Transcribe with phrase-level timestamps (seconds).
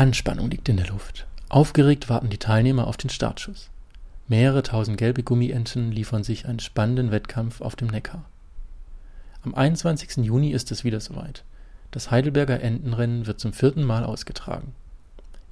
[0.00, 1.26] Anspannung liegt in der Luft.
[1.50, 3.68] Aufgeregt warten die Teilnehmer auf den Startschuss.
[4.28, 8.24] Mehrere tausend gelbe Gummienten liefern sich einen spannenden Wettkampf auf dem Neckar.
[9.42, 10.24] Am 21.
[10.24, 11.44] Juni ist es wieder soweit.
[11.90, 14.72] Das Heidelberger Entenrennen wird zum vierten Mal ausgetragen.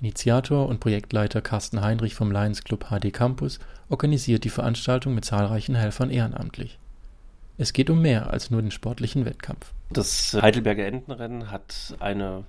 [0.01, 3.59] Initiator und Projektleiter Carsten Heinrich vom Lions Club HD Campus
[3.91, 6.79] organisiert die Veranstaltung mit zahlreichen Helfern ehrenamtlich.
[7.59, 9.75] Es geht um mehr als nur den sportlichen Wettkampf.
[9.91, 12.45] Das Heidelberger Entenrennen hat eine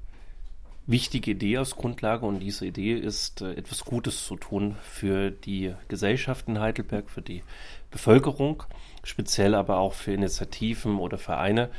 [0.90, 5.74] wichtige Idee als Grundlage und diese Idee ist, äh, etwas Gutes zu tun für die
[5.88, 7.44] Gesellschaft in Heidelberg, für die
[7.92, 8.64] Bevölkerung,
[9.04, 11.70] speziell aber auch für Initiativen oder Vereine,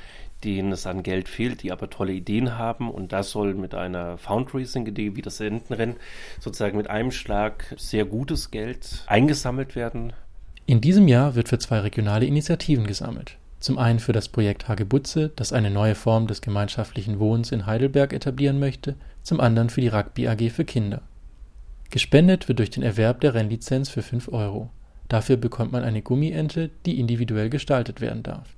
[0.45, 4.17] denen es an Geld fehlt, die aber tolle Ideen haben und das soll mit einer
[4.17, 5.97] Fundraising-Idee wie das Entenrennen
[6.39, 10.13] sozusagen mit einem Schlag sehr gutes Geld eingesammelt werden.
[10.67, 13.37] In diesem Jahr wird für zwei regionale Initiativen gesammelt.
[13.61, 18.15] Zum einen für das Projekt Hagebutze, das eine neue Form des gemeinschaftlichen Wohnens in Heidelberg
[18.15, 21.03] etablieren möchte, zum anderen für die Rugby AG für Kinder.
[21.91, 24.71] Gespendet wird durch den Erwerb der Rennlizenz für 5 Euro.
[25.09, 28.49] Dafür bekommt man eine Gummiente, die individuell gestaltet werden darf.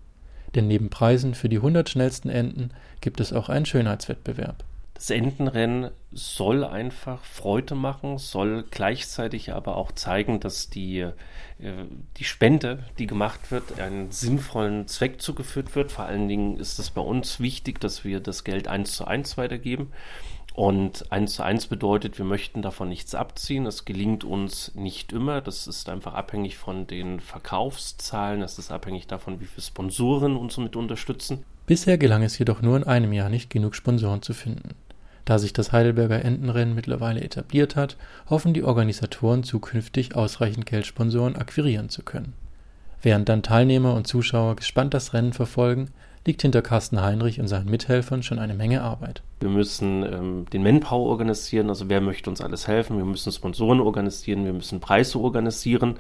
[0.55, 4.63] Denn neben Preisen für die 100 schnellsten Enten gibt es auch einen Schönheitswettbewerb.
[4.95, 11.13] Das Entenrennen soll einfach Freude machen, soll gleichzeitig aber auch zeigen, dass die, äh,
[12.19, 15.91] die Spende, die gemacht wird, einen sinnvollen Zweck zugeführt wird.
[15.91, 19.37] Vor allen Dingen ist es bei uns wichtig, dass wir das Geld eins zu eins
[19.37, 19.91] weitergeben.
[20.55, 23.65] Und eins zu eins bedeutet, wir möchten davon nichts abziehen.
[23.65, 25.41] Es gelingt uns nicht immer.
[25.41, 28.41] Das ist einfach abhängig von den Verkaufszahlen.
[28.41, 31.45] Das ist abhängig davon, wie viele Sponsoren uns mit unterstützen.
[31.67, 34.75] Bisher gelang es jedoch nur in einem Jahr nicht, genug Sponsoren zu finden.
[35.25, 37.97] Da sich das Heidelberger Entenrennen mittlerweile etabliert hat,
[38.29, 42.33] hoffen die Organisatoren zukünftig ausreichend Geldsponsoren akquirieren zu können.
[43.03, 45.91] Während dann Teilnehmer und Zuschauer gespannt das Rennen verfolgen,
[46.27, 49.23] liegt hinter Carsten Heinrich und seinen Mithelfern schon eine Menge Arbeit.
[49.41, 52.97] Wir müssen ähm, den Manpower organisieren, also wer möchte uns alles helfen.
[52.97, 55.97] Wir müssen Sponsoren organisieren, wir müssen Preise organisieren.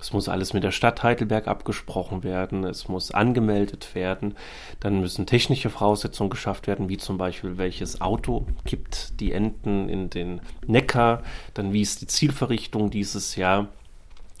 [0.00, 4.34] Es muss alles mit der Stadt Heidelberg abgesprochen werden, es muss angemeldet werden,
[4.80, 10.08] dann müssen technische Voraussetzungen geschafft werden, wie zum Beispiel welches Auto gibt die Enten in
[10.08, 11.22] den Neckar,
[11.54, 13.68] dann wie ist die Zielverrichtung dieses Jahr.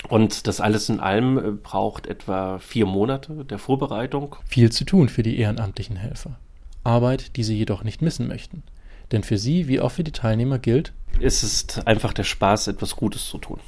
[0.08, 4.36] Und das alles in allem äh, braucht etwa vier Monate der Vorbereitung.
[4.46, 6.38] Viel zu tun für die ehrenamtlichen Helfer.
[6.84, 8.62] Arbeit, die sie jedoch nicht missen möchten.
[9.12, 12.96] Denn für sie, wie auch für die Teilnehmer gilt, es ist einfach der Spaß, etwas
[12.96, 13.60] Gutes zu tun.